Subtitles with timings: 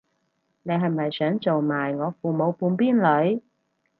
[0.63, 3.43] 你係咪想做埋我父母半邊女